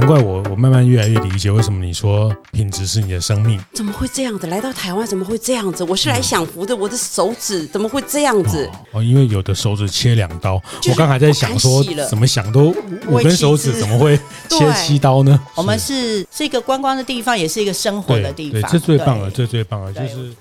[0.00, 3.60] 呃，难怪我我慢慢越来越理解为什么你说品质是你的生命。
[3.74, 4.46] 怎么会这样子？
[4.46, 5.84] 来到台湾怎么会这样子？
[5.84, 8.66] 我是来享福的，我的手指怎么会这样子？
[8.92, 10.54] 哦，哦因为有的手指切两刀，
[10.88, 12.74] 我刚才在想说，怎么想都
[13.08, 14.18] 五根手指怎么会
[14.48, 15.38] 切七刀呢？
[15.54, 18.62] 我们是是一个观光的地方，也是一个生活的地方。
[18.62, 20.32] 对，这最棒了，这最棒了，就是。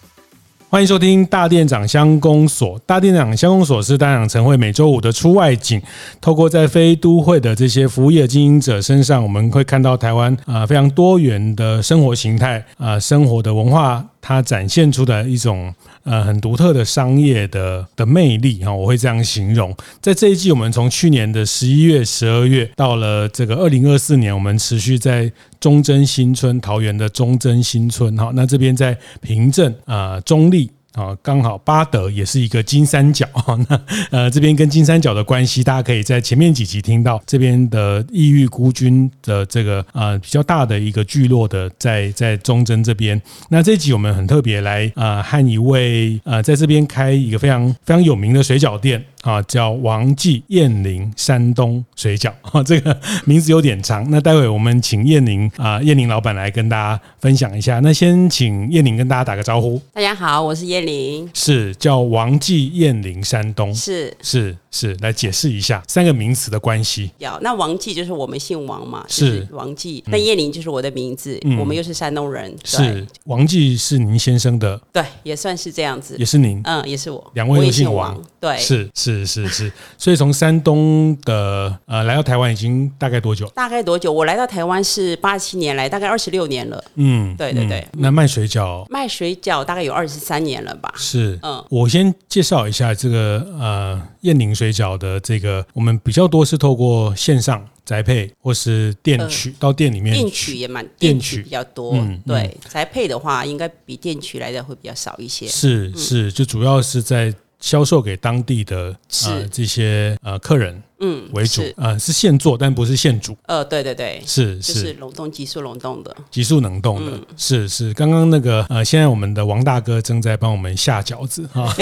[0.71, 2.77] 欢迎收听大店长相公所。
[2.85, 5.81] 大店长相公所是大长晨会每周五的出外景，
[6.21, 14.05] 透过在非都会的这些服务业经营者身上，我们会看到台湾啊非常多元的生活形态啊生活的文化。
[14.21, 15.73] 它展现出的一种
[16.03, 19.75] 呃很独特的商业的的魅力哈，我会这样形容。
[20.01, 30.71] 在这一季，我们从去年的十一月、十二月到了这个二零二四年，我们持续在忠贞新村桃园的忠贞新村哈，那这边在平镇啊中立。
[30.93, 43.21] 啊，刚好巴德也是一个金三角哈， 那呃这边跟金三角的关系，大家可以在前面几集听到这边的异域孤军的这个呃比较大的一个聚落的在在忠贞这边。
[43.49, 49.03] 那这集我们很特别来呃和一位呃在这边开一个非常非常有名的水饺店。
[49.21, 54.09] 啊，叫王记燕林山东水饺，哈， 这个名字有点长。
[54.09, 57.81] 那待会我们请燕林啊，燕林老板来跟大家分享一下。
[57.81, 59.77] 那先请燕林跟大家打个招呼。
[59.91, 64.15] 大家好，我是燕陵，是叫王记燕陵山东，是。
[64.21, 67.11] 是是，来解释一下三个名词的关系。
[67.19, 70.03] 有，那王记就是我们姓王嘛，是王记。
[70.07, 72.55] 那燕玲就是我的名字，我们又是山东人。
[72.63, 79.09] 是王记是您先生的，对，也算是这样子，也是您，嗯，也是我，两位都姓王，对，是是。
[79.09, 83.47] 是是是，所以从山东的呃来到台湾已经大概多久？
[83.55, 84.11] 大概多久？
[84.11, 86.83] 我来到台湾是八七年来，大概二十六年了。
[86.95, 87.85] 嗯，对对对。
[87.93, 88.85] 那卖水饺？
[88.89, 90.93] 卖水饺大概有二十三年了吧？
[90.95, 101.93] 是，嗯，我先介绍一下这个呃燕宁水饺的这个，我们比较多是透过线上宅配或是店取，到店里面店取也蛮店取比较多。
[101.93, 105.47] 嗯，对，宅配的话应该比店取来的会比较少一些。
[105.47, 107.33] 是是，就主要是在。
[107.61, 113.35] 销售给当地的呃这些呃客人嗯为主呃是现做但不是现煮。
[113.45, 114.21] 呃对对对。
[114.25, 114.93] 是是。
[114.93, 116.15] 冷冻急速冷冻的。
[116.29, 117.93] 急速冷冻的是是。
[117.93, 121.73] 刚刚那个呃现在我们的王大哥正在帮我们下饺子哈。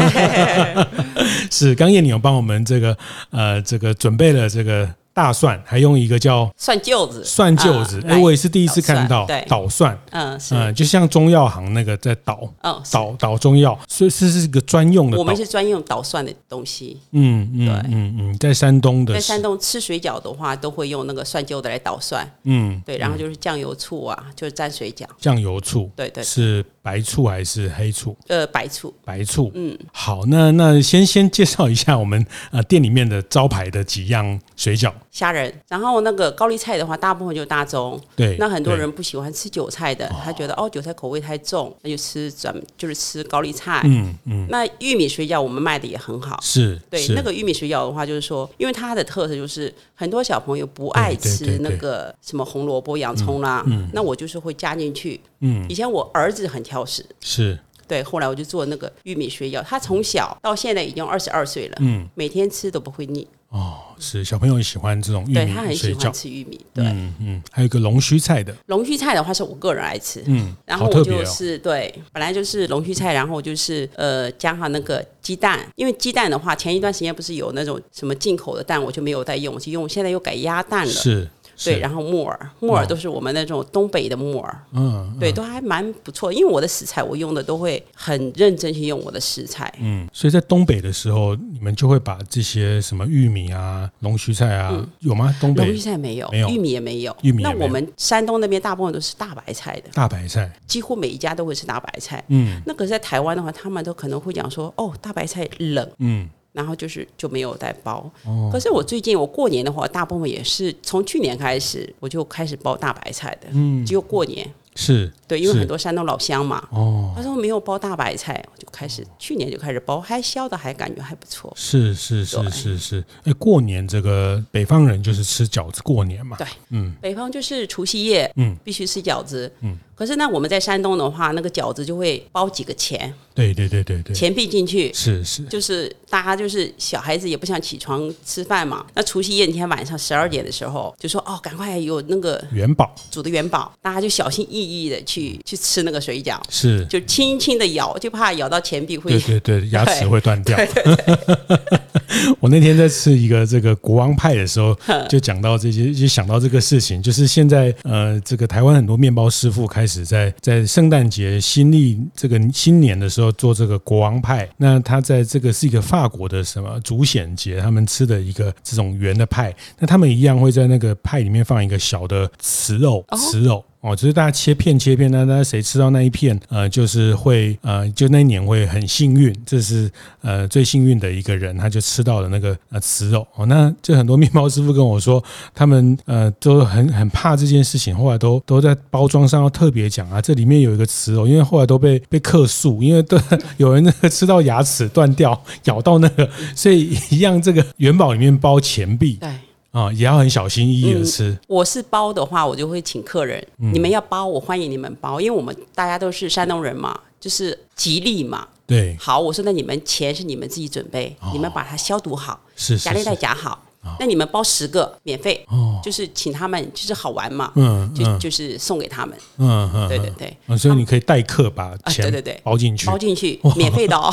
[1.51, 2.97] 是刚叶你有帮我们这个
[3.31, 4.87] 呃这个准备了这个。
[5.17, 28.15] 大蒜还用一个叫蒜臼子，蒜臼子，哎，我也是第一次看到捣蒜，嗯嗯，就像中药行那个在捣，哦，捣捣中药，所以是是一个专用的，我们是专用捣蒜的东西，嗯嗯，对，嗯嗯，在山东的，在山东吃水饺的话，都会用那个蒜臼子来捣蒜，嗯，对，然后就是酱油醋啊，就是蘸水饺，酱油醋，对对，是白醋还是黑醋？
[28.29, 34.93] 呃，白醋，白醋，嗯，好，那那先先介绍一下我们呃店里面的招牌的几样水饺。
[35.11, 37.99] 虾仁，然后那个高丽菜的话，大部分就是大宗。
[38.15, 43.81] 对，那很多人不喜欢吃韭菜的，他觉得哦，韭菜口味太重，那就吃咱们就是吃高丽菜。
[43.83, 44.47] 嗯嗯。
[44.49, 46.39] 那玉米水饺我们卖的也很好。
[46.41, 46.79] 是。
[46.89, 55.19] 对，那个玉米水饺的话，就是说，因为它的特色就是很多小朋友不爱吃那个什么红萝卜、洋葱啦，那我就是会加进去。
[55.41, 55.65] 嗯。
[55.67, 57.05] 以前我儿子很挑食。
[57.21, 57.59] 是。
[57.87, 63.25] 对，后来我就做那个玉米水饺，他从小到现在已经二十二岁了，嗯，每天吃都不会腻。
[63.47, 81.25] 哦，是小朋友喜欢这种玉米，对，他很喜欢吃玉米，对，嗯嗯，还有一个龙须菜的，龙须菜的话是我个人爱吃，嗯，然后我就是、哦、对，本来就是龙须菜，然后就是呃加上那个鸡蛋，因为鸡蛋的话，前一段时间不是有那种什么进口的蛋，我就没有再用，就用现在又改鸭蛋了，是。
[81.63, 86.31] 对，然后木耳，木耳都是我们那种东北的木耳，嗯，对，都还蛮不错。
[86.31, 95.35] 因为我的食材，我用的都会很认真去用我的食材，嗯，所以在东北的时候，你们就会把这些什么玉米啊、龙须菜啊，有吗？
[95.41, 95.65] 东北？
[95.65, 97.41] 龙须菜没有，没有，玉米也没有，玉米。
[97.41, 102.61] 那我们山东那边大部分都是大白菜的，大白菜，几乎每一家都会吃大白菜，嗯。
[102.65, 106.29] 那可是在台湾的话，他们都可能会讲说，哦，大白菜冷，嗯。
[106.57, 114.49] 然后就是就没有再包，哦、可是我最近我过年的话，大部分也是从去年开始我就开始包大白菜的，嗯，只有过年。
[114.73, 116.67] 是对，因为很多山东老乡嘛。
[116.71, 117.13] 哦。
[117.15, 121.51] 他说没有包大白菜，我就开始去年就开始包，还削的还感觉还不错。
[121.55, 123.03] 是是是是是。
[123.23, 126.37] 哎，过年这个北方人就是吃饺子过年嘛。
[126.37, 129.77] 对，嗯，北方就是除夕夜，嗯，必须吃饺子，嗯。
[129.95, 133.11] 可是呢，我们在山东的话，那个饺子就会包几个钱。
[133.33, 134.15] 对对对对对。
[134.15, 134.93] 钱币进去。
[134.93, 135.43] 是是。
[135.45, 146.39] 就是大家就是小孩子也不想起床吃饭嘛，那除夕夜那天晚上十二点的时候，就说哦，赶快有那个元宝煮的元宝，大家就小心翼翼的去去去吃那个水饺。
[146.49, 146.85] 是。
[146.85, 149.11] 就轻轻的咬，就怕咬到钱币会。
[149.11, 150.55] 对对 对，牙齿会断掉。
[150.57, 151.79] 对对对。
[152.39, 154.75] 我那天在吃一个这个国王派的时候，
[155.09, 160.05] 就讲到这些，就想到这个事情，就是现在呃，这个台湾很多面包师傅开始。
[160.05, 173.63] 在在圣诞节新历这个新年的时候做这个国王派，那他在这个是一个法国的什么主显节，他们吃的一个这种圆的派，那他们一样会在那个派里面放一个小的瓷肉，瓷肉。
[173.79, 179.89] 哦，只是大家切片切片，那那谁吃到那一片，呃，就是会呃，就那一年会很幸运，这是
[180.21, 183.25] 呃最幸运的一个人，他就吃到了那个呃瓷肉。
[183.35, 193.17] 哦，那就很多面包师傅跟我说，他们呃都很很怕这件事情，后来都都在包装上要特别讲啊，这里面有一个瓷肉，因为后来都被被克诉，因为都
[193.57, 199.17] 有人那个吃到牙齿断掉，咬到那个，所以一样这个元宝里面包钱币。
[199.21, 199.29] 对。
[199.77, 201.29] 啊，也要很小心翼翼的吃。
[201.29, 208.47] 嗯，我是包的话，我就会请客人，嗯、你们要包，我欢迎你们包，因为我们大家都是山东人嘛，就是吉利嘛。
[208.65, 208.97] 对。
[208.99, 213.63] 好，我说那你们钱是你们自己准备，哦、你们把它消毒好，是夹链袋夹好。
[213.83, 217.51] 哦、那你们包十个免费，哦，就是请他们，就是好玩嘛。
[217.55, 217.93] 嗯。
[217.93, 219.15] 就就是送给他们。
[219.37, 219.87] 嗯嗯。
[219.87, 220.57] 对对对。
[220.57, 224.11] 所以你可以代客把钱对对对包进去，包进去，免费的哦。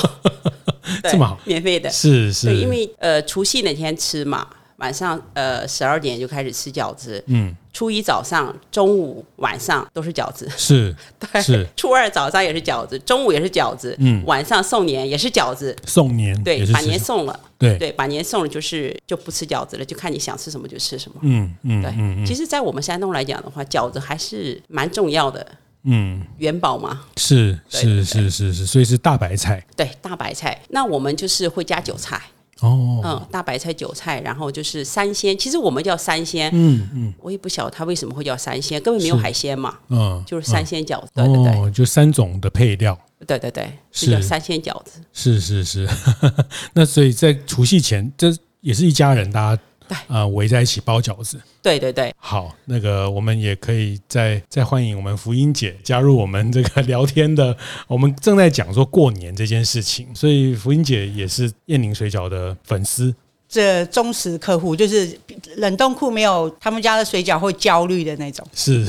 [1.10, 1.40] 这么好。
[1.46, 1.88] 免费的。
[1.88, 2.54] 是是。
[2.54, 4.46] 因为呃除夕那天吃嘛。
[4.76, 17.78] 晚上呃十二点就开始吃饺子，嗯，初一早上、中午、晚上都是饺子，是， 对，是，初二早上也是饺子，中午也是饺子，嗯，晚上送年也是饺子，送年，对，把年送了，对。
[17.78, 25.46] 对，把年送了就是就不吃饺子了，就看你想吃什么就吃什么，嗯嗯，对，嗯其实，在我们山东来讲的话，饺子还是蛮重要的，
[25.84, 32.20] 嗯，元宝嘛，是是是是是，所以是大白菜，对，大白菜，那我们就是会加韭菜。
[32.64, 35.36] 哦，嗯，大白菜、韭菜，然后就是三鲜。
[35.36, 45.88] 其实我们叫三鲜，嗯嗯，我也不晓得它为什么会叫三鲜，根本没有海鲜嘛，嗯，就是三鲜饺子，对对对，就三种的配料，对对对，是叫三鲜饺子，是是是。
[46.72, 49.62] 那所以在除夕前，这也是一家人，大家。
[49.88, 51.40] 对啊，围在一起包饺子。
[51.62, 57.56] 对对对，好，那个我们也可以再再欢迎我们福音姐加入我们这个聊天的。
[57.86, 63.14] 我们正在讲说过年这件事情，所以福音姐也是燕宁水饺的粉丝。
[63.54, 65.16] 这忠实客户就是
[65.58, 68.44] 冷冻库没有他们家的水饺会焦虑的那种。
[68.52, 68.84] 是，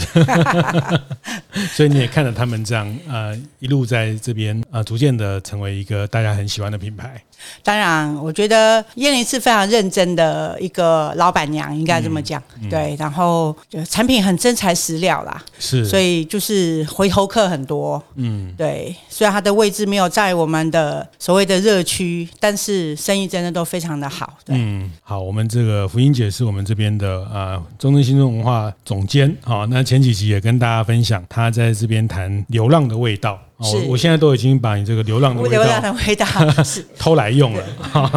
[1.72, 7.22] 所以你也看着他们这样呃一路在这边呃逐渐的成为一个大家很喜欢的品牌。
[7.62, 12.42] 当然，我觉得燕玲是非常认真的一个老板娘，应该这么讲。
[12.56, 18.02] 嗯嗯、对，然后就产品很真材实料啦，是，所以就是回头客很多。
[18.16, 24.34] 嗯，对，虽然它的位置没有在我们的所谓的热区，但是生意真的都非常的好。
[24.56, 29.36] 嗯，好，我们这个福音姐是我们这边的啊，中正新中文化总监。
[29.44, 33.40] 好，那前几集也跟大家分享，她在这边谈流浪的味道。
[33.62, 36.26] 是我现在都已经把你这个流浪的味道，流浪的味道
[36.62, 37.64] 是偷来用了。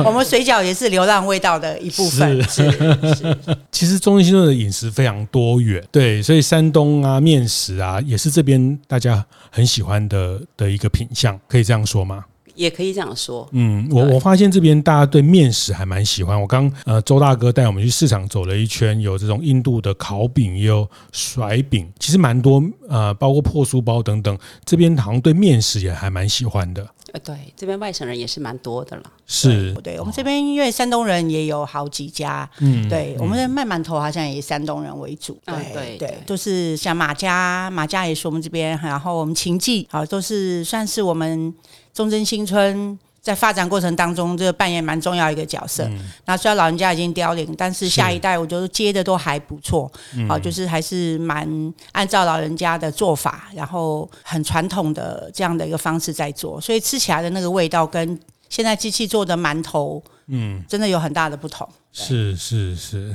[0.04, 2.42] 我们水饺也是流浪味道的一部分。
[2.42, 2.68] 是，
[3.14, 3.38] 是
[3.70, 12.24] 其实中正新中的饮食非常多元，对，所以山东啊面食啊也是这边大家很喜欢的的一个品相，可以这样说吗？
[12.58, 16.38] 也可以这样说，嗯，我我发现这边大家对面食还蛮喜欢。
[16.38, 24.36] 我刚呃周大哥带我们去市场走了一圈，有这种印度的烤饼，也有甩饼，其实蛮多呃，包括破酥包等等。
[24.64, 26.84] 这边好像对面食也还蛮喜欢的。
[27.12, 29.04] 呃，对，这边外省人也是蛮多的了。
[29.26, 41.54] 是，对，我们这边因为山东人也有好几家，嗯，对，我们的卖馒头好像也以山东人为主，对对对，都是像马家，马家也是我们这边，然后我们秦记，好，都是算是我们。
[41.92, 45.84] 中正新村在发展过程当中，这个扮演蛮重要一个角色。
[45.84, 49.90] 嗯、那虽然老人家已经凋零，但是下一代我觉得接的都还不错。
[50.28, 51.46] 好、嗯，就是还是蛮
[51.92, 58.18] 按照老人家的做法，然后很传统的这样的一个方式在做，所以吃起来的那个味道跟
[58.48, 61.68] 现在机器做的馒头，嗯，真的有很大的不同。
[61.92, 63.14] 是是是，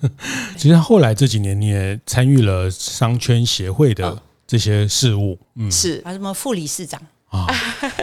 [0.56, 7.00] 其实后来这几年你也参与了商圈协会的这些事务，嗯，是啊，什么副理事长
[7.30, 7.46] 啊。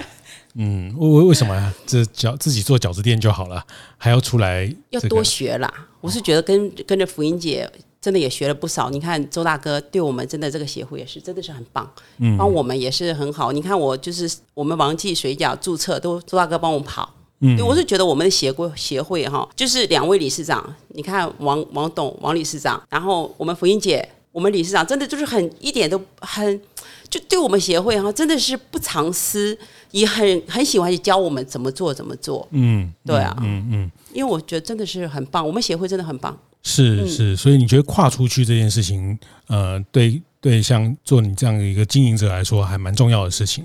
[0.60, 1.72] 嗯，为为什么呀？
[1.86, 3.64] 这饺自己做饺子店就好了，
[3.98, 5.08] 还要出来、这个？
[5.08, 5.72] 要多学啦！
[6.02, 7.72] 我是觉得跟跟着福音姐。
[8.00, 8.90] 真的也学了不少。
[8.92, 13.52] 你看周大哥对我们真的这个协会也是真的是很棒，嗯，帮我们也是很好。
[13.52, 26.62] 你看我就是我们王记水饺注册都周大哥帮我跑，嗯，我是觉得我们的协会协会哈，就是两位理事长，你看王王董王理事长，然后我们福英姐，我们理事长真的就是很一点都很。
[27.10, 29.58] 就对我们协会哈，真的是不藏私，
[29.92, 32.48] 也很很喜欢去教我们怎么做怎么做。
[32.52, 36.38] 嗯，对啊，嗯嗯，因为我觉得真的是很棒，我们协会真的很棒。
[36.64, 43.64] 是是，所以你觉得跨出去这件事情，呃，对对，像做你这样的一个经营者来说，还蛮重要的事情。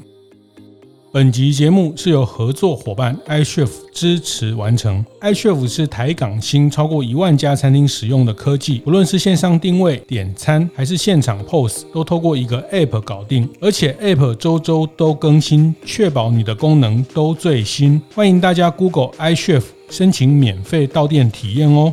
[1.13, 5.05] 本集节目是由合作伙伴 iCHEF 支持完成。
[5.21, 18.01] iCHEF 是台港新超过一万家餐厅使用的科技，不论是线上定位、点餐，还是现场 POS，都透过一个 App 搞定，而且 App 周周都更新，确保你的功能都最新。
[18.15, 21.93] 欢迎大家 Google iCHEF 申请免费到店体验哦。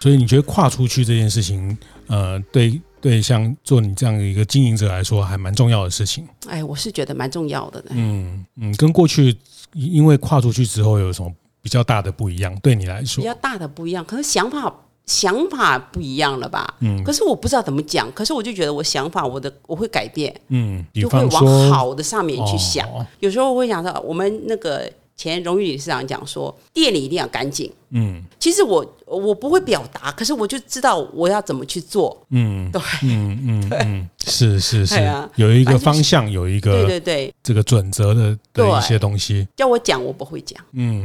[0.00, 2.80] 所以你觉得跨出去这件事情，呃，对？
[3.00, 6.26] 对，像做你这样的一个经营者来说，还蛮重要的事情。
[6.46, 7.82] 哎，我是觉得蛮重要的。
[7.90, 9.36] 嗯嗯，跟过去
[9.72, 12.54] 因为跨出去之后有什么比较大的不一样？
[12.60, 14.72] 对你来说，比较大的不一样，可能想法
[15.06, 16.74] 想法不一样了吧？
[16.80, 18.10] 嗯，可是我不知道怎么讲。
[18.12, 20.32] 可是我就觉得我想法，我的我会改变。
[20.48, 22.86] 嗯，就会往好的上面去想。
[22.88, 27.72] 哦，有时候我会想到，我们那个前荣誉理事长讲说，店里一定要干净。
[27.90, 28.94] 嗯，其实我。
[29.10, 32.16] 我不会表达，可是我就知道我要怎么去做。
[32.30, 34.94] 嗯， 对，嗯嗯，嗯，是是是，
[35.34, 39.48] 有一个方向，有一个对对对，这个准则的的一些东西。
[39.56, 40.56] 叫我讲，我不会讲。
[40.74, 41.04] 嗯，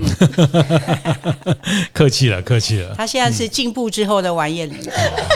[1.92, 2.94] 客气了，客气了。
[2.96, 4.78] 他现在是进步之后的王彦霖。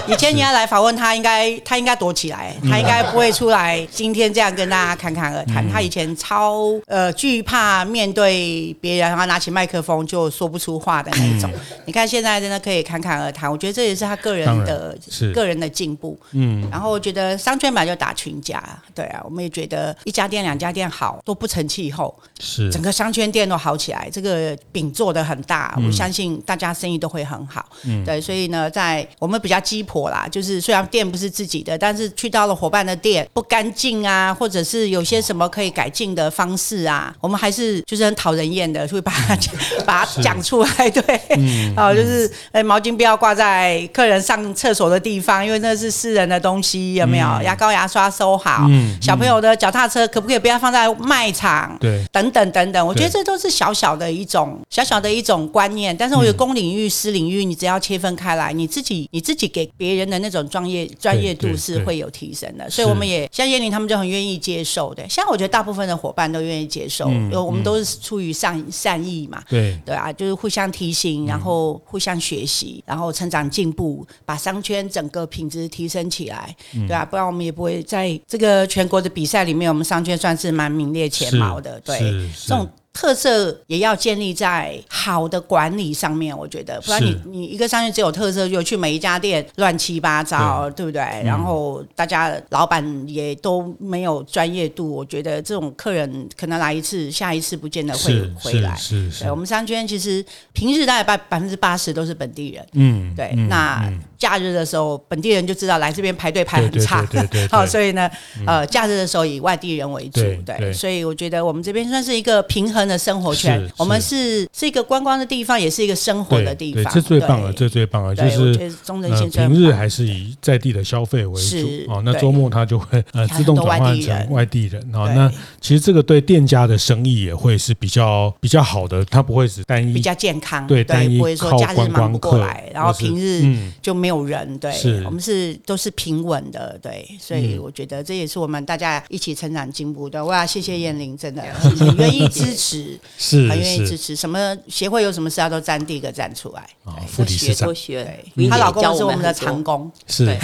[0.08, 3.84] 以前你要来访问他，应该他应该躲起来，他应该不会出来。
[3.92, 5.68] 今天这样跟大家侃侃而谈。
[5.68, 11.39] 他以前超呃惧怕面对别人，然后拿起麦克风就说不出话的那种。
[11.86, 12.60] 你看现在真的。
[12.60, 14.94] 可以侃侃而谈，我觉得这也是他个人的
[15.34, 16.20] 个人的进步。
[16.34, 18.62] 嗯，然后我觉得商圈本来就打群架，
[18.94, 27.66] 对啊，我们也觉得一家店两家店好都不成气候，是整个商圈店都好起来，这个饼做的很大，我相信大家生意都会很好。
[27.86, 39.38] 嗯，对，所以呢，在我们比较鸡婆啦，就是虽然店不是自己的，但是去到了伙伴的店不干净啊，或者是有些什么可以改进的方式啊，我们还是就是很讨人厌的，会把它
[39.88, 40.90] 把它讲出来。
[40.90, 42.30] 对，嗯，哦，就是。
[42.52, 47.28] 哎，毛巾不要挂在客人上厕所的地方，因为那是私人的东西，有没有？
[47.28, 48.66] 嗯、牙膏、牙刷收好。
[48.70, 51.78] 嗯、小朋友的脚踏车可不可以不要放在卖场？
[51.80, 55.96] 对，等等等等，我觉得这都是小小的一种小小的一种观念。
[55.96, 62.70] 但是我觉得公领域、私领域，你只要切分开来，你自己你自己给别人的那种专业专业度是会有提升的。
[62.70, 65.08] 所以我们也像燕玲他们就很愿意接受的。
[65.08, 69.42] 像我觉得大部分的伙伴都愿意接受，因为我们都是出于善善意嘛。
[69.50, 72.30] 对对啊，就是互相提醒，然后互相学。
[72.40, 82.00] 学习，然后成长进步，把商圈整个品质提升起来，嗯、对啊，不然我们也不会在这个全国的比赛里面，我们商圈算是蛮名列前茅的，对，
[82.48, 82.66] 这种。
[82.92, 91.02] 特色也要建立在好的管理上面，我觉得，不然你你一个商圈只有特色，就去每一家店乱七八糟，对，对不对？
[91.02, 98.76] 嗯、然后大家老板也都没有专业度，我觉得这种客人可能来一次，下一次不见得会回来。
[98.76, 103.92] 是是，是，是我们商圈其实平日大概百百分之八十都是本地人，嗯，对，嗯、那。
[104.20, 107.08] 嗯假日的时候，本地人就知道来这边排队排很差，
[107.50, 108.10] 好，所以呢，
[108.46, 113.66] 呃，假日的时候以外地人为主，对，所以我觉得我们这边算是一个平衡的生活圈。
[113.78, 116.94] 我们是是一个观光的地方，也是一个生活的地方。
[116.94, 121.58] 这最棒了，这最棒了，就是中正先生平日还是以在地的消费为主
[121.88, 122.02] 哦。
[122.04, 125.10] 那周末他就会呃自动转换成外地人哦。
[125.16, 133.46] 那其实这个对店家的生意也会是比较比较好的，他不会只单一比较健康，对，单一不会说假日忙不过来，然后平日
[133.82, 134.20] 就没有。
[134.20, 135.02] 有人对，是。
[135.06, 140.24] 我们是都是平稳的，对，所以我觉得这也是我们大家一起成长进步的。
[140.24, 144.18] 我要谢谢燕玲，真的很愿意支持， 是很愿意支持。
[144.18, 146.68] 什么协会有什么事，他都站第一个站出来。
[147.08, 150.36] 副理事长，多学，她老公是我们的长工，是。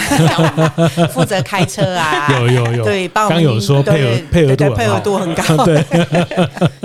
[1.11, 5.83] 负责开车啊， 有有有，对，帮我们有说配合配合度配合度很高，对，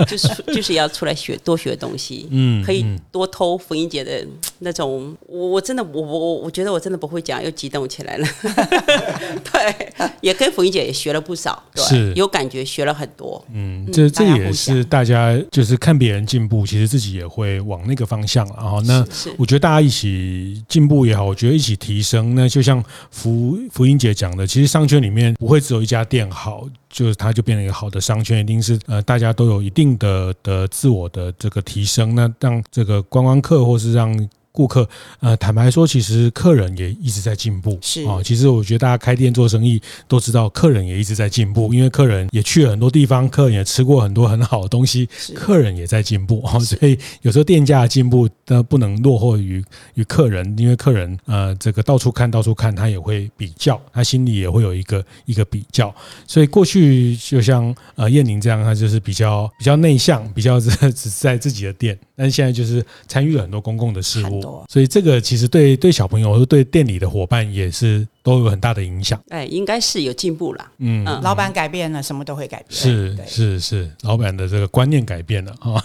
[0.05, 4.25] 就是就是要出来学多学东西，嗯，可以多偷冯英姐的
[4.61, 6.71] 那种，我我真的我我我觉得。
[6.71, 8.25] 我真的不会讲，又激动起来了。
[9.51, 13.43] 对，也跟福英姐也学了不少，对，是有感觉，学了很多。
[13.53, 18.47] 嗯，这这也是大家就是看别人进步，其实自己也会往那个方向。
[18.55, 22.35] 然后，那我觉得大家一起进步也好，我觉得一起提升。
[22.35, 26.65] 那就像福福英姐讲的，其实商圈里面不会只有一家店好。
[26.91, 34.29] 就是它就变成一个好的商圈，一定是呃大家都有一定的的自我的这个提升，那让这个观光客或是让。
[34.53, 34.85] 顾客，
[35.21, 38.19] 呃，坦白说，其实客人也一直在进步，是啊。
[38.21, 46.59] 其实我觉得大家开店做生意都知道，客人也一直在进步，因为客人也去了很多地方，客人也吃过很多很好的东西，客人也在进步啊。
[46.59, 55.95] 所以有时候店家的进步，都不能落后于于客人，因为客人呃，这个到处看到处看，他也会比较，他心里也会有一个一个比较。
[56.27, 56.80] 所以过去
[57.29, 64.63] 就像呃燕宁这样，他就是比较比较内向，比较 只只在自己的店，但是现在就是参与了很多公共的事务。
[64.69, 69.21] 所以这个其实对对小朋友或对店里的伙伴也是都有很大的影响。
[69.29, 70.65] 哎，应该是有进步了。
[70.77, 72.67] 嗯，老板改变了，什么都会改变。
[72.69, 75.83] 是是是，老板的这个观念改变了啊。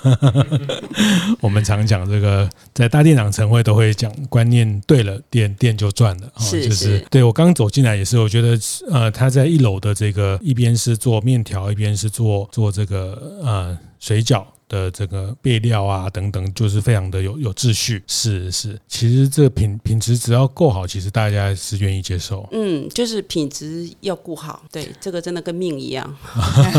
[1.40, 6.32] 我们常讲这个，在大店长晨会都会讲，观念对了，店店就赚了。
[6.38, 8.58] 是是，对我刚走进来也是，我觉得
[8.90, 14.44] 呃，他在一楼的这个一边是做面条，一边是做做这个呃水饺。
[14.68, 18.02] 的这个备料啊等等，就是非常的有有秩序。
[18.06, 22.48] 是是，其实这个品品质只要够好，其实大家是愿意接受。
[22.52, 26.16] 嗯，就是品质要顾好，对，这个真的跟命一样，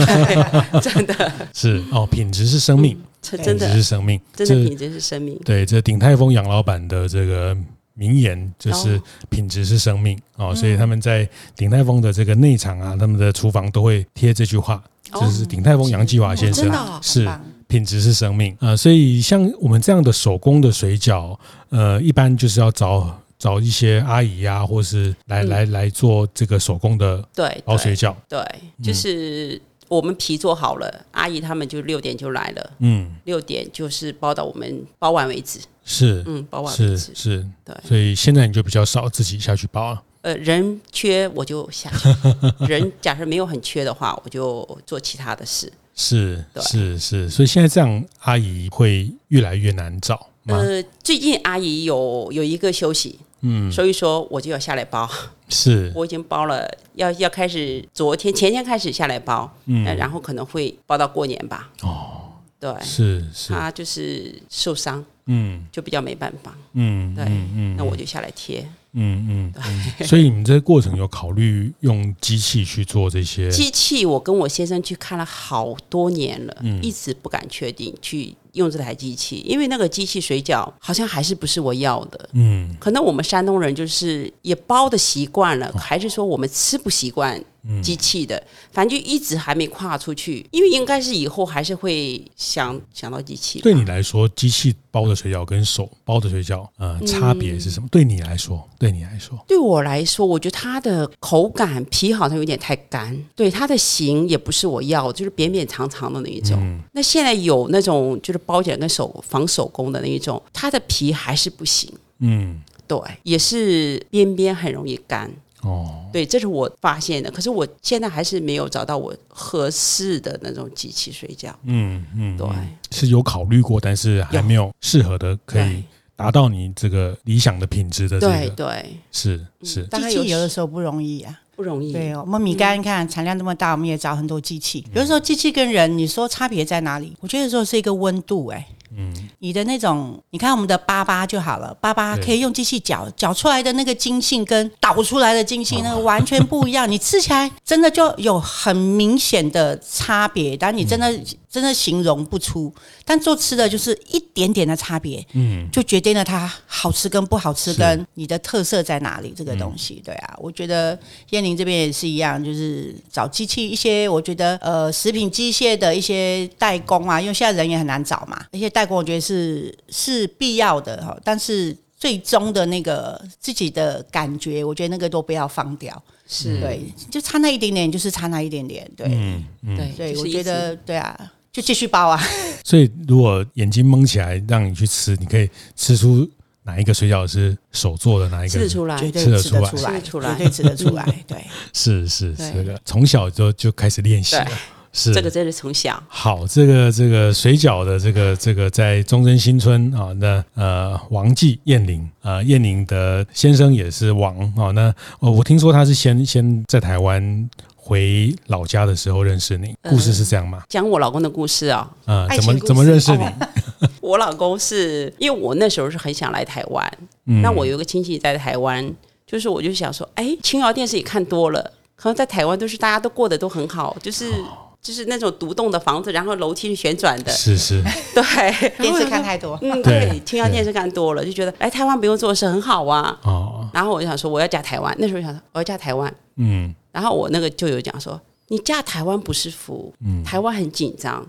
[0.81, 1.31] 真的。
[1.53, 3.71] 是哦，品质是生命，这、嗯、真的。
[3.71, 5.39] 是生命，真的品质是生命。
[5.45, 7.55] 对，这鼎泰丰杨老板的这个
[7.93, 10.19] 名言就是品质是生命。
[10.35, 16.69] 哦，所以他们在鼎泰丰的这个内场啊，他们的厨房都会贴这句话，就是鼎泰丰杨继华先生。
[17.01, 17.27] 是。
[17.67, 21.37] 品质是生命啊、呃，所以像我们这样的手工的水饺，
[21.69, 28.15] 呃，一般就是要找找一些阿姨呀、啊，或是来、嗯、来来做这个手工的对包水饺。
[28.29, 28.39] 对，
[28.83, 35.59] 就是我们皮做好了，阿姨他们就六点就来了，嗯，六点就是包到我们包完为止。
[35.83, 37.75] 是，嗯，包完为止是，是，对。
[37.87, 40.03] 所以现在你就比较少自己下去包了。
[40.21, 42.09] 呃，人缺我就下去，
[42.67, 45.71] 人假设没有很缺的话，我就做其他的事。
[45.97, 50.27] 是是是，所以现在这样阿姨会越来越难找。
[50.45, 55.09] 呃，最近阿姨有有一个休息，嗯，所以说我就要下来包。
[55.49, 61.69] 是， 我已经包了，要要开始，昨天前天开始下来包，嗯，然后可能会包到过年吧。
[61.81, 68.65] 哦，对，是是，他就是受伤，嗯，就比较没办法，嗯，对，嗯，那我就下来贴。
[68.99, 69.63] 嗯嗯，
[70.07, 73.49] 所以你们这个过程有考虑用机器去做这些？
[73.51, 87.41] 机器，我跟我先生去看了好多年了，嗯，一直不敢确定去用这台机器，因为那个机器水饺好像还是不是我要的，嗯，可能我们山东人就是也包的习惯了，还是说我们吃不习惯。
[87.81, 93.59] 机器的，反正就一直还没跨出去，因为应该是以后还是会想想到机器。
[93.61, 97.87] 对你来说，机器包的水饺跟手包的水饺，呃，差别是什么？
[97.87, 106.57] 嗯，对你来说，对你来说，对我来说，我觉得它的口感皮好像有点太干，对它的形也不是我要，就是扁扁长长的那一种。
[106.59, 111.91] 嗯，那现在有那种就是包起来跟手仿手工的那一种，它的皮还是不行。
[112.19, 115.31] 嗯，对，也是边边很容易干。
[115.63, 117.31] 哦，对，这是我发现的。
[117.31, 121.53] 可是我现在还是没有找到我合适的那种机器睡觉。
[121.63, 122.47] 嗯嗯，对，
[122.91, 125.83] 是有考虑过，但是还没有适合的可以
[126.15, 128.33] 达到你这个理想的品质的这个。
[128.33, 129.87] 对对，是是。
[129.87, 131.91] 机器有的时候不容易啊，不容易。
[131.91, 134.85] 对哦，我们米干看产量这么大，我们也找很多机器。
[134.93, 137.15] 有的时候机器跟人，你说差别在哪里？
[137.19, 138.67] 我觉得说是一个温度，哎。
[138.95, 151.19] 嗯，你的那种，你看我们的粑粑就好了，粑粑可以用机器搅，搅出来的那个筋性跟捣出来的筋性那个完全不一样，你吃起来真的就有很明显的差别，但你真的。
[151.49, 152.73] 真的形容不出，
[153.05, 160.97] 但做吃的就是一点点的差别，嗯，就决定了它好吃跟不好吃，跟你的特色在哪里这个东西，对啊，我觉得
[161.29, 176.59] 燕宁这边也是一样，就是找机器一些，我觉得呃食品机械的一些代工啊，因为现在人也很难找嘛，一些代工我觉得是是必要的哈，但是最终的那个自己的感觉，我觉得那个都不要放掉，是。
[176.59, 181.31] 对，就差那一点点，就是差那一点点，对，嗯嗯、对，对，我觉得对啊。
[181.57, 182.21] 就继续包啊！
[182.63, 186.29] 所以如果眼睛蒙起来让你去吃，你可以吃出
[186.61, 191.03] 哪一个水饺是手做的，哪一个吃得出来，绝对吃得出来，吃得出来，绝对吃得出来。
[191.25, 191.43] 对，
[191.73, 194.47] 是是是的，从小就就开始练习了。
[194.93, 196.45] 是这个真是从小好。
[196.45, 204.69] 这个这个水饺的这个这个在中正新村啊，那呃王记燕玲啊，燕玲的先生也是王啊。
[204.71, 207.49] 那我听说他是先先在台湾。
[207.87, 210.61] 回老家的时候认识你，故事是这样吗？
[210.67, 213.25] 讲我老公的故事啊，嗯，怎么怎么认识你？
[214.01, 216.91] 我老公是因为我那时候是很想来台湾，
[217.27, 218.93] 嗯那我有一个亲戚在台湾，
[219.25, 224.29] 就是我就想说，哎，青瑶电视也看多了，可能在台湾都是大家都过得都很好，就是。
[224.33, 227.31] 哦就是那种独栋的房子，然后楼梯是旋转的。
[227.31, 227.83] 是是，
[228.15, 233.19] 对，电视看太多，嗯，对，听到电视看多了，就觉得哎台湾不用做事很好啊。
[233.23, 233.67] 哦。
[233.73, 234.95] 然后我就想说，我要嫁台湾。
[234.97, 236.13] 那时候想说，我要嫁台湾。
[236.37, 236.73] 嗯。
[236.97, 239.93] 然后我那个就有讲说，你嫁台湾不是福。
[240.03, 240.23] 嗯。
[240.23, 241.23] 台湾很紧张，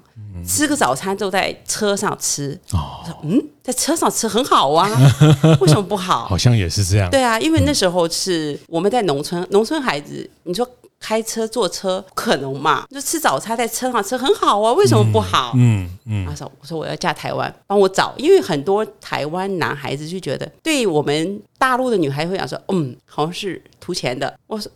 [0.47, 2.59] 吃个早餐都在车上吃。
[2.73, 3.03] 哦。
[3.03, 4.89] 我说，嗯，在车上吃很好啊，
[5.61, 6.25] 为什么不好？
[6.25, 7.11] 好像也是这样。
[7.11, 10.67] 对啊，因为那时候是我们在农村，农村孩子，你说。
[11.01, 12.85] 开车坐车不可能嘛？
[12.91, 15.53] 就吃早餐在车上吃很好啊，为什么不好？
[15.55, 16.27] 嗯嗯。
[16.27, 24.37] 他、嗯、说、嗯：“我说我要嫁台湾，帮我找，因为很多台湾男孩子就觉得，对我们大陆的女孩子会想说，嗯，好像是图钱的。
[24.49, 24.69] 我说，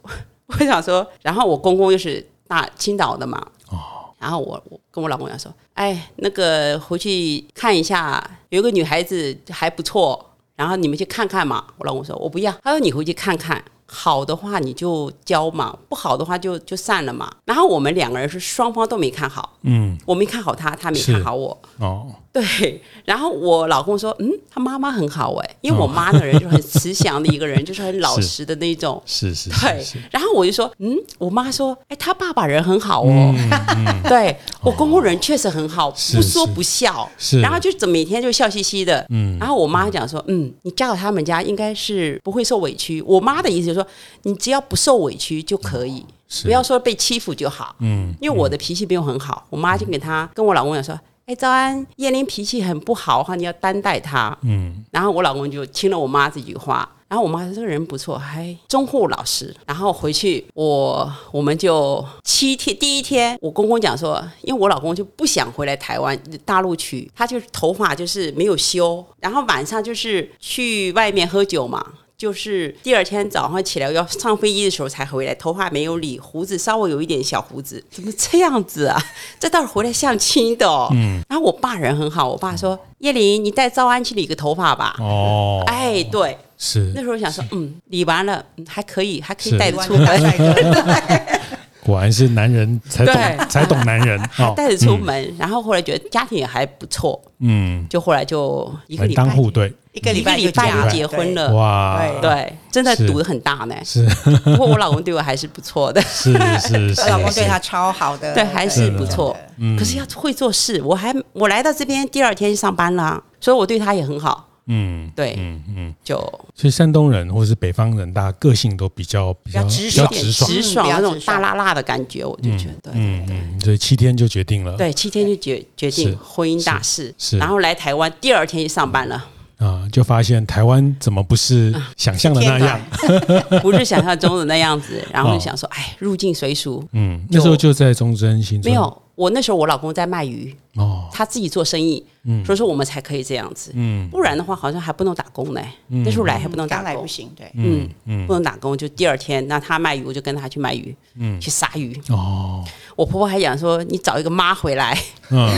[0.59, 3.39] 我想说，然后我公公又是大青岛的嘛，
[3.71, 11.65] 哦，然后我我跟我老公讲说，哎，那个回去看一下，有一个女孩子还不错，然后你们去看看嘛。
[11.79, 13.63] 我老公说，我不要，他说你回去看看。”
[13.95, 17.31] 好的话你就交嘛，不好的话就就散了嘛。
[17.45, 22.07] 然后我们两个人是双方都没看好，嗯，我没看好他，他没看好我，哦。
[22.33, 29.35] 对，然后我老公说，嗯，他妈妈很好哎，因为我妈的人就很慈祥的一个人， 就是很老实的那种，是。
[29.35, 29.85] 是，对。
[30.11, 33.35] 然后我就说，嗯，我妈说，哎，他爸爸人很好哦，
[34.09, 34.35] 对。
[34.63, 39.37] 我公公人确实很好，不说不笑，是，然后就怎么每天就笑嘻嘻的，嗯。
[39.39, 43.03] 然后我妈讲说，嗯，你嫁到他们家应该是不会受委屈。
[43.03, 43.82] 我妈的意思就是说，
[44.23, 46.05] 你只要不受委屈就可以，
[46.45, 48.15] 不要说被欺负就好，嗯。
[48.21, 50.99] 因为我的脾气没有很好，我妈就给他跟我老公讲说。
[51.25, 54.37] 哎，早安，叶玲脾气很不好哈，你要担待她。
[54.43, 59.55] 嗯，然后我老公就听了我妈这句话，然后我妈说这个人不错，还忠厚老实。
[59.65, 71.87] 然后回去我我们就七天，第一天我公公讲说，因为我老公就不想回来台湾大陆去，他就是头发就是没有修，然后晚上就是去外面喝酒嘛。
[72.23, 78.97] 就是第二天早上起来要上飞机的时候才回来，头发没有理，胡子稍微有一点小胡子，怎么这样子啊？
[79.41, 80.89] 这倒是回来相亲的哦。
[80.93, 81.21] 嗯。
[81.29, 85.65] 然后我爸人很好，我爸说：“叶琳，你带赵安去理个头发吧。”哦。
[85.67, 86.93] 哎，对，是。
[86.95, 90.07] 那时候想说，嗯，理完了还可以，还可以带得出门。
[91.85, 94.19] 果然是男人才懂，才懂男人。
[94.31, 97.21] 还 带着出门，然后后来觉得家庭也还不错。
[97.41, 97.87] 嗯。
[97.89, 99.73] 就后来就一个礼拜当户对。
[99.93, 102.03] 一个礼拜一个礼拜就结婚了，哇！
[102.23, 103.75] 对，真的赌的很大呢。
[103.85, 104.03] 是，
[104.43, 106.01] 不过我老公对我还是不错的。
[106.01, 109.37] 是是是，我 老公对他超好的，对，还是不错。
[109.59, 114.49] 嗯，可是要会做事，我还我来到这边第二天就上班了，所以我对他也很好。
[114.67, 116.17] 嗯，对，嗯嗯，就
[116.55, 129.29] 所以山东人或者是北方人，大家个性都比较比较直爽，直爽，直爽那种大辣辣的感觉，我就觉得，嗯嗯，所以七天就决定了，对，七天就决决定婚姻大事，是，然后来台湾第二天就上班了。
[129.59, 132.81] 啊，就发现台湾怎么不是想象的那样，
[133.63, 136.85] 不是想象中的那样子，然后就想说，哎，入境随俗。
[136.91, 138.73] 嗯，那时候就在中贞新村。
[138.73, 145.61] 没有，我那时候我老公在卖鱼，哦，他自己做生意，嗯，所以说我们才可以这样子，嗯，不然的话好像还不能打工呢。
[145.89, 151.95] 那时候来还不能打工，不行，对，嗯嗯，不能打工，就第二天，那他卖鱼，我就跟他去卖鱼，嗯，去杀鱼。
[152.09, 152.65] 哦，
[152.97, 154.99] 我婆婆还讲说，你找一个妈回来，
[155.31, 155.51] 嗯，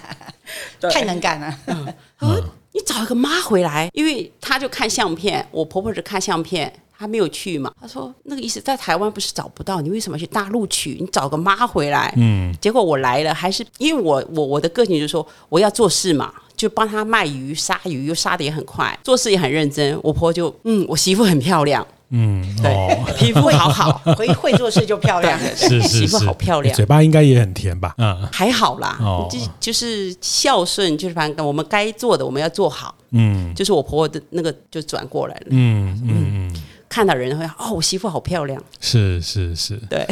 [0.90, 1.58] 太能干了，
[2.20, 2.42] 嗯。
[2.70, 7.72] 你找一个妈回来，因为她就看相片，我婆婆是看相片，她没有去嘛。
[7.80, 10.96] 他说那个意思在台湾不是找不到，你为什么去大陆娶？
[11.00, 12.12] 你找个妈回来。
[12.16, 19.94] 嗯，结果我来了，还是因为我我我的个性就是说我要做事嘛，就帮他卖鱼杀鱼，又杀的也很快，做事也很认真。
[20.02, 21.86] 我婆婆就嗯，我媳妇很漂亮。
[22.10, 27.94] 嗯，对，皮肤好好，会会做事就漂亮， 是是媳妇好漂亮，嘴巴应该也很甜吧？
[27.98, 28.98] 嗯，还好啦，
[29.30, 32.94] 就就是孝顺，就是反正我们该做的我们要做好。
[33.10, 35.46] 嗯，就是我婆婆的那个就转过来了。
[35.50, 36.62] 嗯嗯嗯，
[36.98, 38.60] 看到人会哦，我媳妇好漂亮。
[38.80, 40.04] 是是是，对。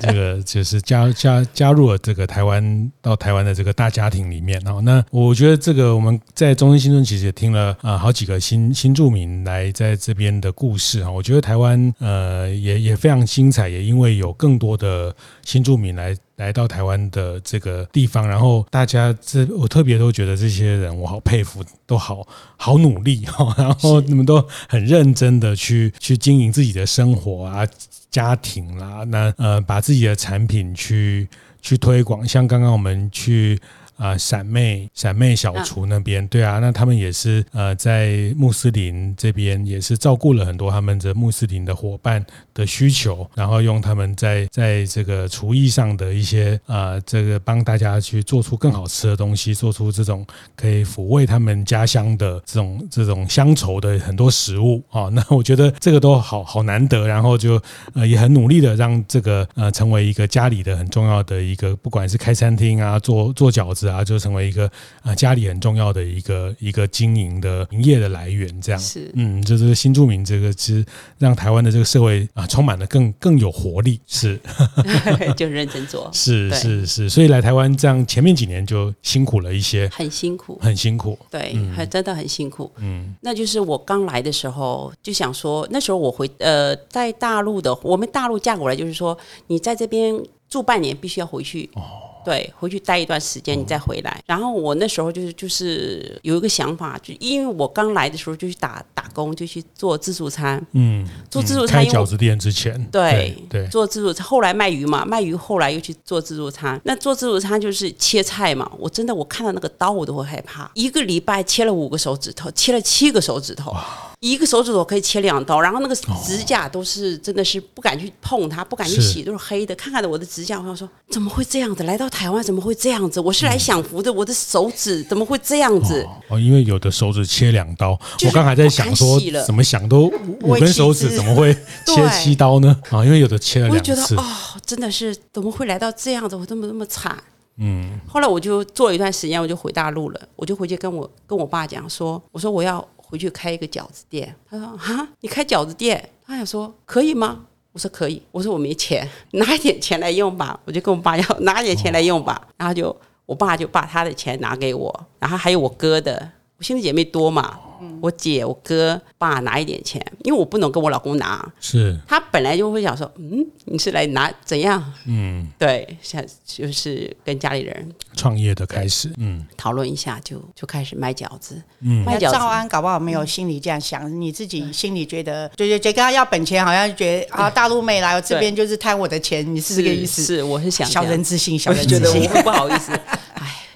[0.00, 4.80] 这个就是加加加入了这个台湾到台湾的这个大家庭里面哦。
[4.82, 11.10] 那我觉得这个我们在中心新村其实也听了啊好几个新新住民来在这边的故事哈。
[11.10, 15.12] 我觉得台湾呃也也非常精彩，也因为有更多的
[15.44, 22.26] 新住民来来到台湾的这个地方，然后大家这我特别都觉得这些人我好佩服，都好
[22.56, 27.66] 好努力哈， 然后你们都很认真的去去经营自己的生活啊。
[28.10, 31.28] 家庭啦，那呃，把自己的产品去
[31.62, 33.56] 去推广，像刚刚我们去
[34.00, 55.10] 啊闪妹闪妹小厨那边，对啊，那他们也是呃在穆斯林这边也是照顾了很多他们的穆斯林的伙伴的需求，然后用他们在在这个厨艺上的一些啊、呃、这个帮大家去做出更好吃的东西，做出这种可以抚慰他们家乡的这种这种乡愁的很多食物啊、哦。
[55.14, 57.60] 那我觉得这个都好好难得，然后就
[57.92, 64.70] 呃也很努力的让这个呃成为一个家里的很重要的一个，不管是开餐厅啊，做做饺子啊，就成为一个
[65.02, 68.60] 啊家里很重要的一个一个经营的营业的来源。
[68.60, 68.80] 这样。
[68.80, 69.10] 是。
[69.14, 70.84] 嗯，就是新住民这个其实
[71.18, 74.38] 让台湾的这个社会啊充满了更更有活力，是。
[75.36, 91.82] 就认真做， 是是是，所以来台湾这样前面几年就辛苦了一些，很辛苦，很辛苦，对，还真的很辛苦，嗯，那就是我刚来的时候就想说，那时候我回呃在大陆的，我们大陆嫁过来就是说你在这边住半年必须要回去哦。
[92.24, 94.22] 对，回去待一段时间，你再回来。
[94.26, 100.64] 然后我那时候就是就是有一个想法，就因为我刚来的时候就去打打工，就去做自助餐。
[100.72, 101.84] 嗯，做自助餐。
[101.84, 102.82] 开饺子店之前。
[102.90, 106.80] 对对，做自助餐，后来卖鱼嘛，卖鱼后来又去做自助餐。
[106.84, 110.70] 那做自助餐就是切菜嘛，我真的我看到那个刀我都会害怕。
[110.74, 113.74] 一个礼拜切了五个手指头，切了七个手指头。
[114.20, 119.74] 一个手指头可以切两刀，然后那个指甲都是真的是不敢去碰它，不敢去洗，都是黑的。
[119.74, 121.84] 看看的我的指甲，我想说怎么会这样子？
[121.84, 123.18] 来到台湾怎么会这样子？
[123.18, 126.06] 我是来享福的，我的手指怎么会这样子？
[126.28, 131.54] 哦，因为有的手指切两刀，我刚才在想说怎么想都五根手指怎么会
[131.86, 132.78] 切七刀呢？
[132.90, 133.92] 啊，因为有的切了两次。
[133.92, 134.26] 我觉得哦，
[134.66, 136.36] 真的是怎么会来到这样子？
[136.36, 137.16] 我这么这么惨。
[137.56, 137.98] 嗯。
[138.06, 142.86] 后来我就做了一段时间，我就回大陆了，我就回去跟我跟我爸讲说，我说我要。
[143.10, 152.96] 回去开一个饺子店，他说：“哈，你开饺子店？”他想说：“可以吗？”我说：“可以。”我说：“我没钱， 拿一点钱来用吧。”我就跟我爸要拿一点钱来用吧，然后就
[153.26, 157.58] 我爸就把他的钱拿给我，然后还有我哥的，我兄弟姐妹多嘛。
[158.00, 161.46] 我姐、我哥、爸拿一点钱，因为我不能跟我老公拿。
[161.60, 161.98] 是。
[162.06, 169.12] 他本来就会想说：“嗯，你是来拿怎样？”嗯，对，想就是跟家里人创业的开始。
[169.18, 171.62] 嗯，讨论一下就就开始卖饺子。
[171.80, 172.32] 嗯，卖饺子。
[172.32, 180.22] 赵安搞不好没有心里这样想，嗯、你自己心里觉得，就就就跟他要本钱，好像觉得啊，大陆妹来我这边就是贪我的钱，你是这个意思？
[180.22, 182.04] 是，我是想小人之心， 小人之心。
[182.04, 182.92] 我觉得我会不好意思，
[183.34, 183.66] 哎，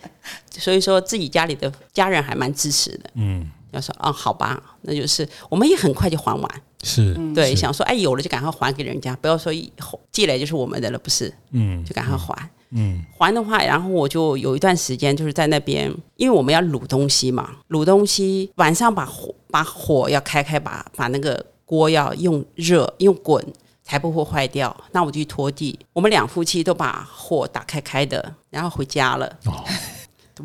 [0.50, 3.10] 所以说自己家里的家人还蛮支持的。
[3.14, 3.50] 嗯。
[3.74, 7.56] 要说啊，好吧，那就是我们也很快就还完，是对，是。
[7.56, 9.72] 想说哎，有了就赶快还给人家，不要说一
[10.12, 23.44] 寄来就是我们的了，不是，嗯，就赶快还，嗯，还的话，然后我就有一段时间就是在那边，因为我们要卤东西嘛，卤东西晚上把火把火要开开，把把那个锅要用热用滚
[23.82, 29.26] 才不会坏掉，那我就去拖地，我们两夫妻都把火打开开的，然后回家了。
[29.46, 29.64] 哦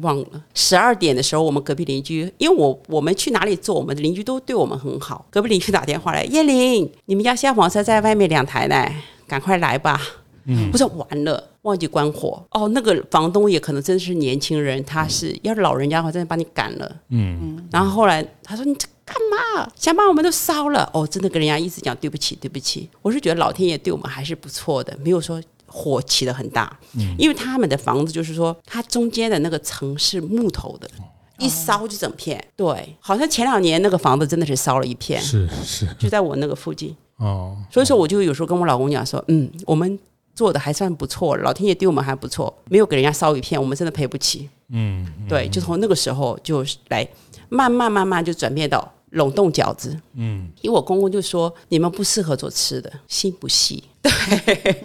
[0.02, 5.26] 忘了十二点的时候，我们隔壁邻居，因为我我们去哪里做，我们的邻居都对我们很好。
[5.30, 8.88] 隔壁邻居打电话来，叶玲，你们家消防车在外面两台呢，
[9.28, 10.00] 赶快来吧。
[10.46, 12.44] 嗯，我说完了，忘记关火。
[12.52, 16.96] 哦，那个房东也可能真的是年轻人，他是要是老人家的话，真的把你赶了。
[17.10, 19.70] 嗯，然后后来他说：“你这干嘛？
[19.76, 22.90] 想把我们都烧了？”哦，真的跟人家一直讲对不起，对不起。
[23.02, 25.42] 我是觉得老天爷对我们还是不错的，没有说。
[25.70, 30.90] 火起得很大，嗯，因为他们的房子就是说，它中间的那个层是木头的，
[31.38, 32.44] 一烧就整片。
[32.56, 36.96] 对，好像前两年那个房子真的是烧了一片，是是，就在我那个附近。
[37.18, 40.00] 哦，所以说我就有时候跟我老公讲说，嗯，我们
[40.34, 44.50] 做的还算不错，老天爷对我们还不错，没有给人家烧一片，我们真的赔不起。
[44.70, 47.08] 嗯，对，就从那个时候就来
[47.50, 48.94] 慢慢慢慢就转变到。
[49.12, 54.84] 冷冻饺子，嗯，因为我公公就说你们不适合做吃的，心不细， 对，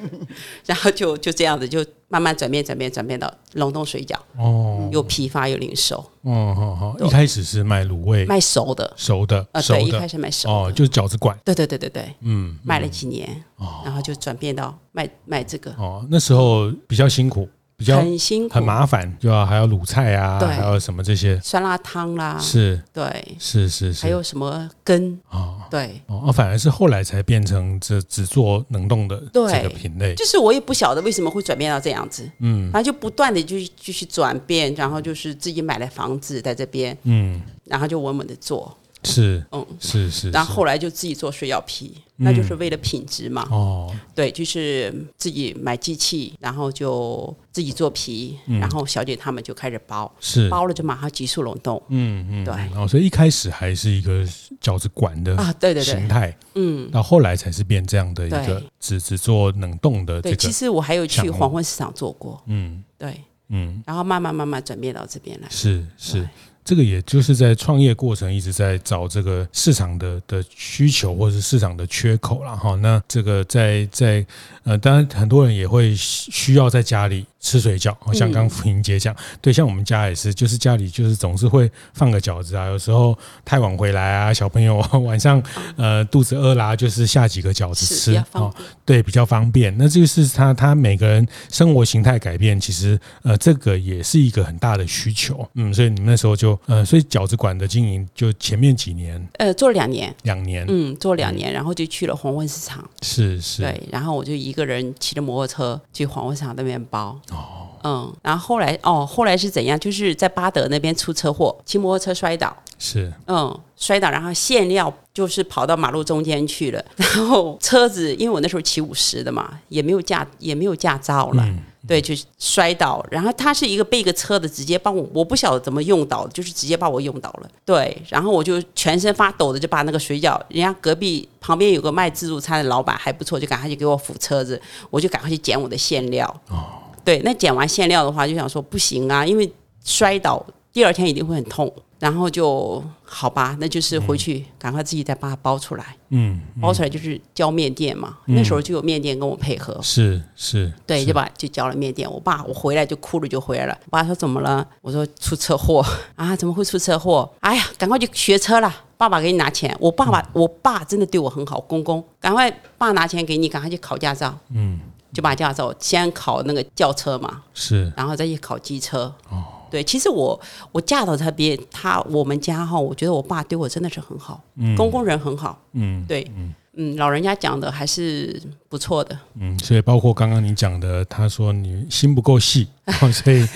[0.67, 13.45] 然后就就这样子，就慢慢转变转变转变到冷冻水饺，哦，有批发有零售，哦，好好，一开始是卖卤味，卖熟的，熟的，呃，对，一开始卖熟，哦，就是饺子馆，对对对对对，嗯，卖了几年，
[13.85, 17.49] 然后就转变到卖卖这个，哦，那时候比较辛苦。
[17.77, 21.39] 比较很辛苦，很麻烦，就要还要卤菜啊，还有什么这些。
[21.41, 38.77] 酸辣汤啦，是，对，是是是，还有什么羹哦，对，哦，反而是后来才变成这只做冷冻的这个品类，就是我也不晓得为什么会转变到这样子，嗯，然后就不断的就继续转变，然后就是自己买了房子在这边，嗯，然后就稳稳的做。
[39.05, 43.47] 是，嗯，是是，然后后来就自己做水饺皮，那就是为了品质嘛。
[43.51, 51.81] 哦，对，就是自己买机器，然后就自己做皮，然后小姐他们就开始包，是包了就马上急速冷冻。
[51.89, 52.55] 嗯嗯，对。
[52.77, 54.27] 哦，所以一开始还是一个
[54.61, 56.37] 饺子馆的啊，对对对，形态。
[56.55, 60.23] 嗯，到后来才是变这样的一个只只做冷冻的。
[60.23, 62.43] 对，其实我还有去黄昏市场做过。
[62.47, 63.21] 嗯，对。
[63.49, 66.27] 嗯，然后慢慢慢慢转变到这边来，是是。
[66.65, 72.75] 这个也就是在创业过程一直在找这个市场的的需求或者是市场的缺口了哈。
[72.77, 74.25] 那这个在在
[74.63, 82.67] 呃，当然很多人也会需要在家里吃水饺，像刚刚福英姐讲，对，像我们家也是，就是家里就是总是会放个饺子啊。
[82.69, 85.43] 有时候太晚回来啊，小朋友晚上
[85.77, 88.51] 呃肚子饿啦，就是下几个饺子吃啊，
[88.87, 89.77] 对，比较方便。
[89.77, 95.47] 那这个是他他每个人生活形态改变，其实呃这个也是一个很大的需求。
[95.57, 96.54] 嗯，所以你们那时候就。
[96.67, 109.79] 呃，所以饺子馆的经营就前面几年，呃，做了两年，两年，嗯，做了两年，然后就去了黄昏市场，是是，对，然后我就一个人骑着摩托车去黄昏市场那边包，哦，嗯，然后后来，哦，后来是怎样？
[109.79, 121.43] 就是在巴德那边出车祸，骑摩托车摔倒，是，嗯，摔倒，然后馅料就是跑到马路中间去了，然后车子，因为我那时候骑五十的嘛，也没有驾，也没有驾照了。
[121.45, 127.49] 嗯对，就摔倒，然后他是一个背个车子，直接帮我，我不晓得怎么用倒，就是直接把我用倒了。
[127.65, 136.27] 对，然后我就全身发抖的就把那个水饺，人家隔壁旁边有个卖自助餐的老板还不错，就赶快去给我扶车子，我就赶快去捡我的馅料。
[136.49, 136.65] 哦，
[137.05, 139.53] 对，那捡完馅料的话，就想说不行啊，因为
[139.85, 140.45] 摔倒
[140.75, 141.73] 第二天一定会很痛。
[142.01, 145.97] 然后就好吧，那就是回去赶快自己再把它包出来。
[146.11, 148.19] 嗯，包出来就是交面店嘛。
[148.27, 149.81] 嗯、那时候就有面店跟我配合。
[149.81, 152.11] 是是，对，就把就交了面店。
[152.11, 153.79] 我爸我回来就哭着就回来了。
[153.87, 154.67] 我爸说怎么了？
[154.83, 155.83] 我说出车祸
[156.17, 156.37] 啊！
[156.37, 157.33] 怎么会出车祸？
[157.41, 158.71] 哎呀，赶快去学车了。
[158.99, 159.75] 爸爸给你拿钱。
[159.81, 161.59] 我爸爸，嗯、我爸真的对我很好。
[161.59, 164.37] 公公，赶快爸拿钱给你，赶快去考驾照。
[164.51, 164.79] 嗯，
[165.11, 167.45] 就把驾照先考那个轿车嘛。
[167.55, 169.15] 是，然后再去考机车。
[169.31, 169.43] 哦。
[169.75, 176.55] 对，其实我我嫁到他别他我们家哈，我觉得我爸对我真的是很好，嗯、公公人很好，嗯，对，嗯。
[176.77, 179.17] 嗯，老人家讲的还是不错的。
[179.39, 182.67] 嗯，所以包括刚刚你讲的，他说你心不够细，
[183.13, 183.47] 所以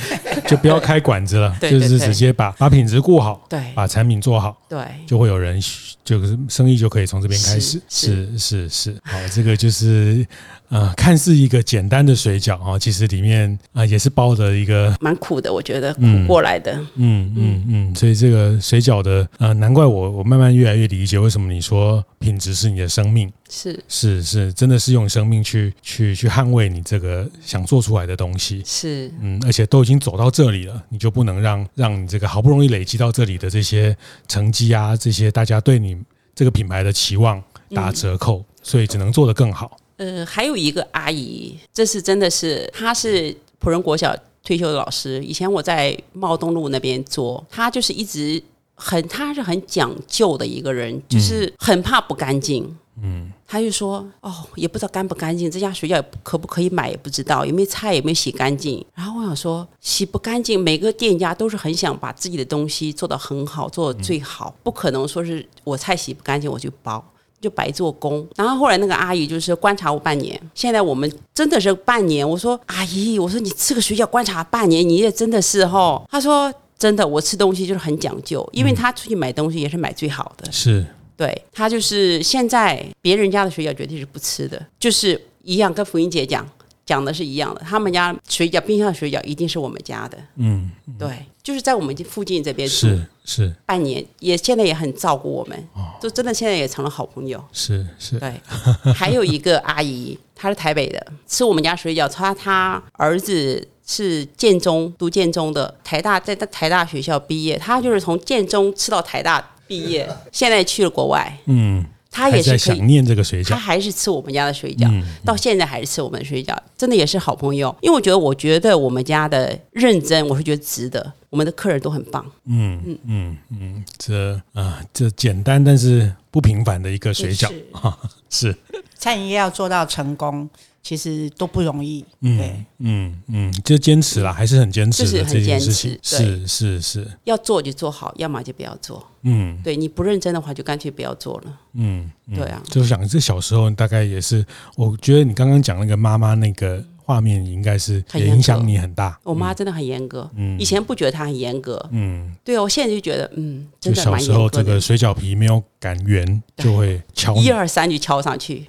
[0.47, 5.61] 就不要开馆子了， 就是直接把把品质顾好，对，把产品做好，对，就会有人，
[6.05, 7.83] 就是生意就可以从这边开始。
[7.89, 10.25] 是是是，好，这个就是
[10.69, 16.73] 呃，看似一个简单的水饺啊，其实里面啊也是包着一个蛮苦的，我觉得苦过来的。
[16.97, 28.63] 嗯嗯嗯，所以这个水饺的呃，难怪我我慢慢越来越理解为什么你说品质是你的生命是是是，真的是用生命去去去捍卫你这个想做出来的东西。
[28.67, 35.97] 是，嗯，而且都已经走到这里了，你就不能让让你这个好不容易累积到这里的这些成绩啊，这些大家对你
[36.35, 37.43] 这个品牌的期望
[37.75, 39.79] 打折扣，嗯、所以只能做得更好。
[39.99, 48.43] 呃，还有一个阿姨，这是真的是，她是普仁国小退休的老师，以前我在茂东路那边做，她就是一直。
[48.81, 52.65] 很，她是很讲究的一个人，就是很怕不干净。
[53.03, 58.85] 嗯，他就说，哦，也不知道干不干净，这家水饺可不可以买也不知道，有没有菜有没有洗干净。
[58.95, 67.05] 然后我想说，洗不干净，每个店家都是很想把自己的东西做得很好，做得最好，不可能说是我菜洗不干净我就包，
[67.41, 68.27] 就白做工。
[68.37, 72.29] 然后后来那个阿姨就是观察我半年，现在我们真的是半年。
[72.29, 76.03] 我说阿姨，我说你吃个水饺观察半年，你也真的是哈。
[76.11, 76.53] 她说。
[76.79, 80.53] 真的，我吃东西就是很讲究，因为她出去买东西也是买最好的。
[80.53, 86.49] 是，对，她就是现在别人家的水饺绝对是不吃的，就是一样，跟福英姐讲
[86.87, 87.63] 讲的是一样的。
[87.63, 90.17] 他们家水饺，冰箱的水饺一定是我们家的。
[90.37, 97.43] 嗯，对，就是在我们附近这边是是半年，也现在也很照顾我们，就真的现在也成了好朋友。
[97.55, 98.39] 是是，对，
[98.93, 103.67] 还有一个阿姨，她是台北的，吃我们家水饺，她她儿子。
[103.91, 111.39] 是建中读建中的，台大在台大学校毕业，他就是从建中吃到台大毕业，现在去了国外。
[111.47, 117.75] 嗯，他也是想念这个水饺，他还是吃我们家的水饺，嗯、到现在还是吃我们的水饺，真的也是好朋友。
[117.81, 121.13] 因为我觉得，我觉得我们家的认真，我是觉得值得。
[121.31, 122.25] 我们的客人都很棒。
[122.47, 127.99] 嗯嗯嗯嗯，这啊，这简单但是不平凡的一个水饺啊，
[128.31, 128.57] 是
[128.97, 130.49] 餐饮业要做到成功。
[130.89, 144.43] 其实都不容易，对，嗯嗯，就坚持啦，还是很坚持的这件事情，是是是，要做就做好，要么就不要做，嗯，对，你不认真的话，就干脆不要做了，嗯，对啊，就想这小时候大概也是，
[144.77, 146.83] 我觉得你刚刚讲那个妈妈那个。
[147.09, 149.19] 画面应该是也影响你很大。
[149.25, 154.35] 我妈真的很严格，嗯，以前不觉得她很严格，嗯，对啊，我现在就觉得，嗯，真的蛮严格的。
[154.35, 158.67] 就小时候这个水饺皮没有擀圆，就会敲一二三就敲上去。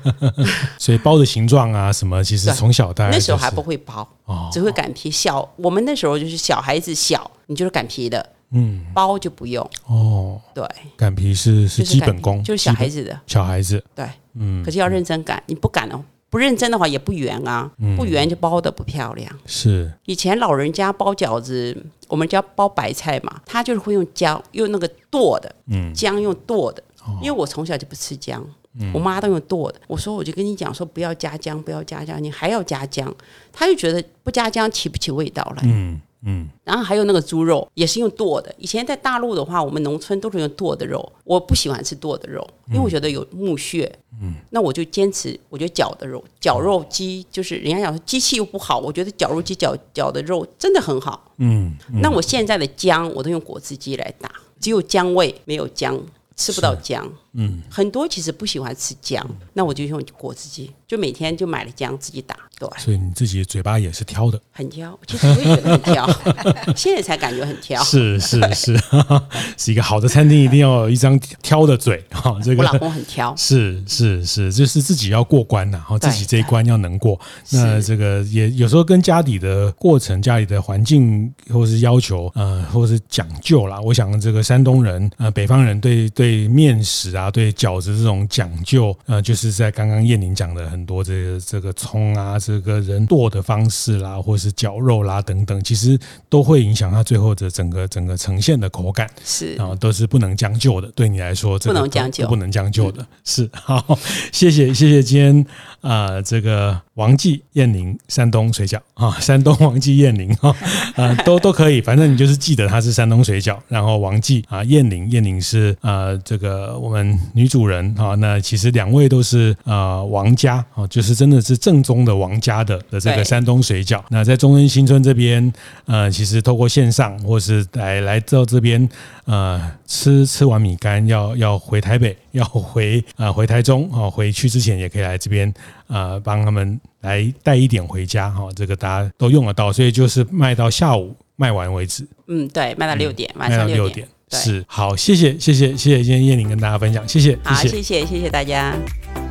[0.78, 5.10] 所以包的形状啊什么，其实从小大、就是、那时候还不会包，哦，只会擀皮。
[5.10, 9.66] 小我们那时候就是小孩子小，你就是擀皮的，嗯，包就不用。
[9.86, 10.62] 哦，对，
[10.98, 16.04] 擀皮是是基本功，就是小孩子的，小孩子，对，嗯，可是要认真擀，你不擀哦。
[16.30, 19.38] 不认真的话也不圆啊，嗯、不圆就包的不漂亮。
[19.46, 28.42] 是以前老人家包饺子，我们家包白菜嘛，他就是会用姜，用那个剁的，嗯，姜用剁的，哦、因为我从小就不吃姜，
[28.78, 29.80] 嗯、我妈都用剁的。
[29.88, 33.12] 我说我就跟你讲说不要加姜，不要加姜，你还要加姜，
[33.52, 35.62] 她就觉得不加姜起不起味道来。
[35.64, 36.00] 嗯。
[36.22, 38.54] 嗯，然后还有那个猪肉也是用剁的。
[38.58, 41.12] 以前在大陆的话，我们农村都是用剁的肉。
[41.24, 43.90] 我不喜欢吃剁的肉，因为我觉得有木屑。
[44.20, 51.32] 嗯，那我就坚持，我觉得绞的肉，绞肉机就是人家讲说机器又不好，我觉得绞肉机绞绞的肉真的很好。
[51.38, 54.30] 嗯，嗯，那我现在的姜我都用果汁机来打，
[54.60, 55.98] 只有姜味，没有姜。
[56.40, 59.22] 吃不到姜，嗯，很多其实不喜欢吃姜，
[59.52, 62.66] 那我就用果汁机，就每天就买了姜自己打，对。
[62.78, 66.08] 所以你自己嘴巴也是挑的，很挑，其实我也觉得很挑，
[66.74, 67.84] 现在才感觉很挑。
[67.84, 68.80] 是是是，
[69.58, 72.34] 是一个好的餐厅一定要有一张挑的嘴 哈。
[72.42, 77.20] 这个我老公很挑，是是是，就是自己要过关呐，然后自己这一关要能过。
[77.50, 83.78] 那这个也有时候跟家里的过程、家里的环境或是要求，呃，或是讲究啦。
[83.82, 86.29] 我想这个山东人，呃，北方人对对。
[86.30, 99.10] 对面食啊，对饺子这种讲究，呃，就是在刚刚燕玲讲的很多这个这个葱啊，这个人剁的方式啦，或是绞肉啦等等，其实都会影响它最后的整个整个呈现的口感。
[99.24, 100.86] 是啊，都是不能将就的。
[100.94, 103.02] 对你来说，这个、不能将就，不能将就的。
[103.02, 103.98] 嗯、 是好，
[104.30, 105.44] 谢谢谢谢今天
[105.80, 110.54] 啊、呃，这个王记燕玲山东水饺啊，山东王记燕玲啊，
[110.94, 116.09] 啊，都都可以，反正你就是记得它是山东水饺，然后王记啊燕玲燕玲是啊。
[116.18, 124.02] 这个我们女主人啊，那其实两位都是呃王家啊，就是真的是正宗的王家的的这个山东水饺。
[124.08, 125.52] 那在中恩新村这边，
[125.86, 128.88] 呃，其实透过线上或是来来到这边，
[129.24, 135.48] 呃，吃吃完米干要要回台北， 要回啊、呃、回台中啊，回去之前也可以来这边
[135.86, 142.06] 啊、呃，帮他们来带一点回家哈，这个大家都用得到，所以就是卖到下午卖完为止。
[142.28, 144.06] 嗯，对，卖到六点，晚上六点。
[144.38, 148.74] 是好，谢谢谢谢谢谢，今天燕玲跟大家分享，谢谢，好，谢谢谢谢大家。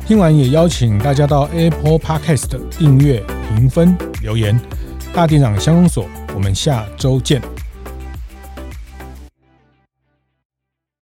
[0.06, 2.48] 听完也邀请大家到 Apple Podcast
[2.78, 4.58] 订阅、评分、留言。
[5.12, 7.40] 大店长相公所，我们下周见。